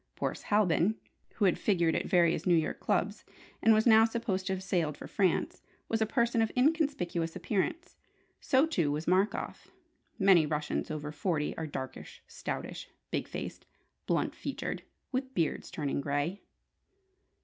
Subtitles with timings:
[0.15, 0.95] Boris Halbin
[1.35, 3.23] (who had figured at various New York clubs,
[3.61, 7.97] and was now supposed to have sailed for France) was a person of inconspicuous appearance.
[8.39, 9.67] So, too, was Markoff.
[10.17, 13.67] Many Russians over forty are "darkish, stoutish, big faced,
[14.07, 16.41] blunt featured, with beards turning grey!"